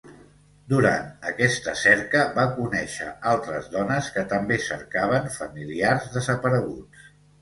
Durant 0.71 1.11
aquesta 1.31 1.73
cerca 1.81 2.23
va 2.39 2.45
conèixer 2.55 3.11
altres 3.33 3.69
dones 3.75 4.09
que 4.17 4.25
també 4.33 4.59
cercaven 4.71 5.33
familiars 5.39 6.09
desapareguts. 6.19 7.11